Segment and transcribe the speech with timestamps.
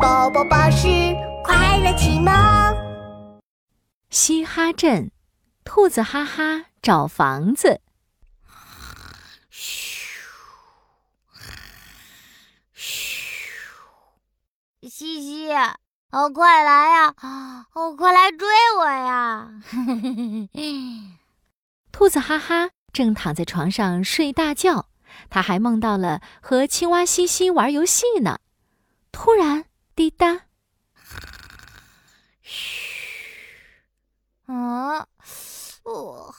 [0.00, 0.86] 宝宝巴士
[1.42, 2.32] 快乐启蒙。
[4.10, 5.10] 嘻哈镇，
[5.64, 7.80] 兔子哈哈找房子。
[9.50, 10.20] 嘘，
[12.72, 13.64] 嘘，
[14.82, 15.52] 西西，
[16.12, 17.14] 哦，快来呀！
[17.74, 18.46] 哦，快来追
[18.78, 19.50] 我呀！
[21.90, 24.88] 兔子哈哈正躺在床上睡大觉，
[25.28, 28.38] 他还梦到了和青蛙西西玩游戏呢。
[29.10, 29.64] 突然，
[29.96, 30.42] 滴答，
[32.42, 32.84] 嘘，
[34.46, 35.04] 嗯，
[35.82, 36.32] 哦，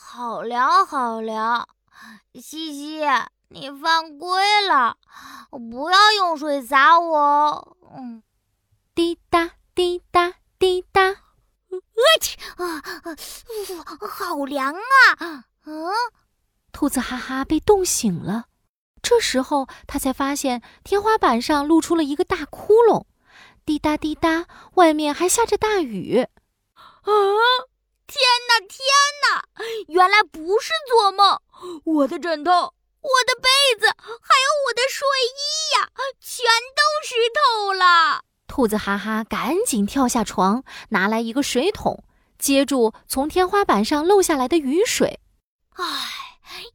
[0.60, 1.68] 好凉，好凉。
[2.34, 3.00] 西西，
[3.48, 4.98] 你犯规了，
[5.50, 7.76] 不要用水洒我。
[7.96, 8.22] 嗯，
[8.94, 11.16] 滴答，滴答，滴答。
[11.70, 11.80] 我
[12.20, 12.82] 去啊！
[14.06, 15.44] 好凉啊！
[15.64, 15.90] 嗯，
[16.72, 18.44] 兔子哈哈被冻醒了。
[19.00, 23.06] 这时候，他才发现天花板上露出了一个大窟窿，
[23.64, 26.26] 滴答滴答，外面还下着大雨。
[26.74, 27.10] 啊！
[28.10, 28.76] 天哪，天
[29.22, 29.44] 哪！
[29.86, 31.40] 原来不是做梦，
[31.84, 36.44] 我的枕头、我的被子，还有我的睡衣呀，全
[36.74, 38.24] 都湿透了。
[38.48, 42.02] 兔子哈哈赶紧跳下床，拿来一个水桶，
[42.36, 45.20] 接住从天花板上漏下来的雨水。
[45.76, 45.84] 唉，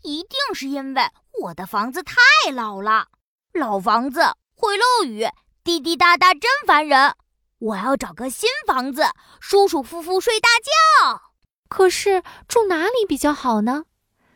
[0.03, 1.11] 一定是因为……
[1.41, 2.15] 我的房子太
[2.53, 3.07] 老了，
[3.51, 4.21] 老房子
[4.55, 5.27] 会漏雨，
[5.65, 7.13] 滴滴答答真烦人。
[7.59, 9.03] 我要找个新房子，
[9.39, 11.21] 舒舒服服睡大觉。
[11.67, 13.85] 可是住哪里比较好呢？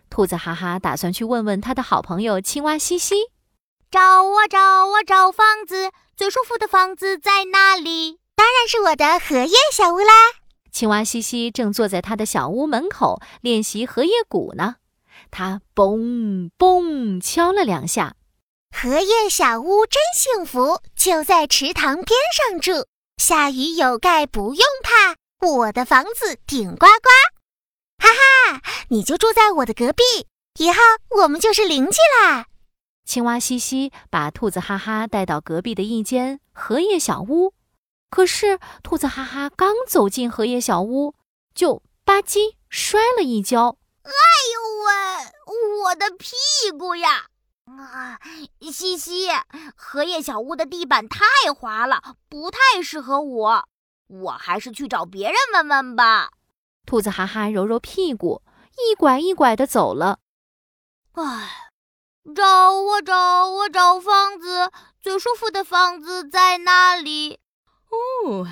[0.10, 3.16] 兔子哈哈打算去问问他的好朋友青蛙西西。
[3.92, 8.20] 找啊找啊找房子，最舒服的房子在哪里？
[8.36, 10.14] 当然是我的荷叶小屋啦。
[10.72, 14.76] 青蛙西西正坐在他的小屋门口练习荷叶鼓呢。
[15.30, 18.16] 他嘣嘣敲了两下，
[18.72, 22.88] 荷叶小屋真幸福，就在池塘边上住，
[23.20, 27.10] 下雨有盖不用怕，我的房子顶呱呱，
[28.02, 30.02] 哈哈，你就住在我的隔壁，
[30.58, 30.80] 以后
[31.22, 32.46] 我们就是邻居啦。
[33.06, 37.54] 青蛙西西把兔子哈哈带到隔壁的一间荷叶小屋，
[38.10, 41.14] 可是兔子哈哈刚走进荷叶小屋，
[41.54, 43.78] 就吧唧摔了一跤。
[44.04, 44.12] 哎
[44.54, 47.26] 呦喂，我的屁股呀！
[47.78, 48.20] 啊，
[48.72, 49.28] 西西，
[49.76, 53.68] 荷叶小屋的地板太滑了，不太适合我，
[54.08, 56.32] 我还是去找别人问问吧。
[56.86, 58.42] 兔子哈哈揉揉屁股，
[58.78, 60.20] 一拐一拐的走了。
[61.14, 61.72] 唉，
[62.36, 67.40] 找啊找啊找房子，最舒服的房子在哪里？
[67.90, 68.48] 哦，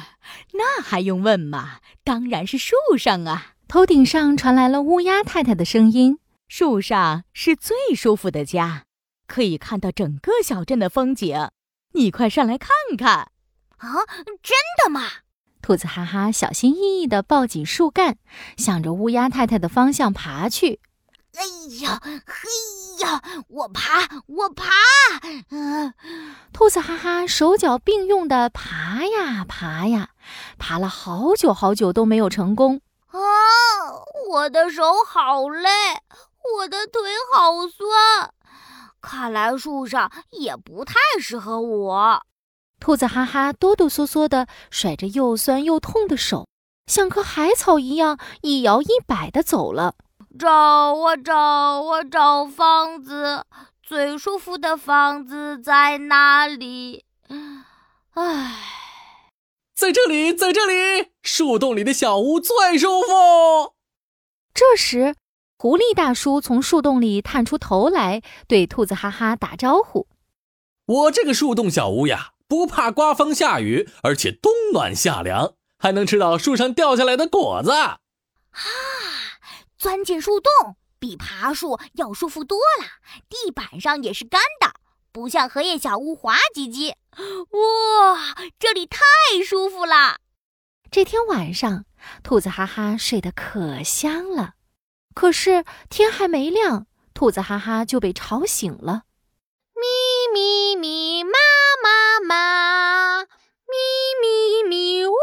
[0.54, 1.80] 那还用问吗？
[2.04, 3.54] 当然是树上啊。
[3.68, 8.86] 头顶上传来了乌鸦太太的声音：“树上是最舒服的家，
[9.28, 11.50] 可以看到整个小镇的风景。
[11.94, 13.32] 你快上来看看！”
[13.78, 14.06] 啊，
[14.42, 15.08] 真的吗？
[15.62, 18.18] 兔子哈哈小心翼翼地抱紧树干，
[18.58, 20.80] 向着乌鸦太太的方向爬去。
[21.36, 21.44] 哎
[21.82, 24.66] 呀，嘿呀，我爬，我爬！
[25.52, 25.94] 嗯，
[26.54, 30.12] 兔子哈哈手脚并用地爬呀爬呀，
[30.58, 32.82] 爬了好久好久都没有成功。
[33.08, 33.20] 啊，
[34.30, 35.70] 我的手好累，
[36.58, 37.02] 我的腿
[37.34, 38.34] 好酸，
[39.08, 42.22] 看来树上也不太适合我。
[42.80, 46.46] 兔子哈哈哆哆嗦嗦地甩着又酸又痛的手，
[46.86, 49.96] 像棵海草一样一摇一摆地走了。
[50.38, 53.46] 找啊找啊找房子，
[53.82, 57.06] 最舒服的房子在哪里？
[58.14, 58.56] 唉。
[59.74, 63.76] 在这里，在这里，树洞里的小屋最舒服。
[64.54, 65.16] 这时，
[65.60, 70.08] 狐狸大叔从树洞里探出头来，对兔子哈哈打招呼
[70.86, 78.00] ：“我这个树洞小屋呀，不怕刮风下雨，而且冬暖夏凉，还能吃到树上掉下来的果子。”啊，
[79.80, 82.86] 钻进树洞比爬树要舒服多了，
[83.28, 84.74] 地板上也是干的。
[85.12, 89.00] 不像荷叶小屋滑唧唧，哇，这里太
[89.44, 90.18] 舒服了。
[90.92, 91.86] 这天晚上，
[92.22, 94.54] 兔子哈哈睡得可香了。
[95.18, 96.86] 可是天还没亮，
[97.16, 99.06] 兔子哈哈就被吵醒了。
[99.74, 99.82] 咪
[100.32, 101.32] 咪咪，妈
[101.82, 103.76] 妈妈，咪
[104.22, 105.16] 咪咪，呜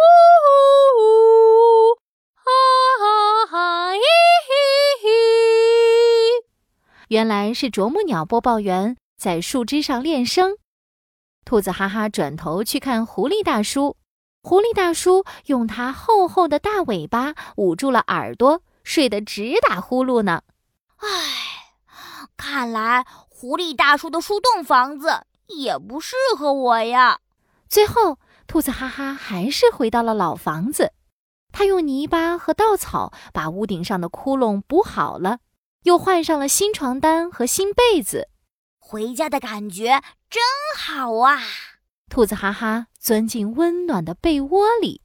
[0.98, 1.94] 呜，
[2.34, 2.50] 哈
[2.98, 4.02] 哈哈，嘿嘿
[5.00, 5.08] 嘿。
[7.06, 8.96] 原来是啄木鸟播报员。
[9.16, 10.56] 在树枝上练声，
[11.44, 13.96] 兔子哈哈转头去看狐狸大叔。
[14.42, 20.42] 狐狸大叔用它厚厚的大尾巴捂住了耳朵，睡得直打呼噜呢。
[20.98, 21.08] 唉，
[22.36, 27.18] 看来狐狸大叔的树洞房子也不适合我呀。
[27.68, 30.92] 最后，兔子哈哈还是回到了老房子。
[31.50, 35.38] 他用泥巴和稻草把屋顶上的窟窿补好了，
[35.84, 38.28] 又换上了新床单和新被子。
[38.78, 40.42] 回家的感觉真
[40.76, 41.40] 好啊！
[42.10, 45.02] 兔子哈哈钻进温暖的被窝里。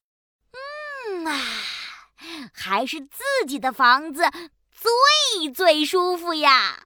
[2.69, 4.21] 还是自己的房子
[4.71, 6.83] 最最舒服呀。